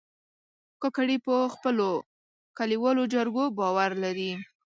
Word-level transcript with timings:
کاکړي 0.81 1.17
په 1.25 1.35
خپلو 1.53 1.87
کلیوالو 2.57 3.03
جرګو 3.13 3.43
باور 3.57 3.91
لري. 4.03 4.31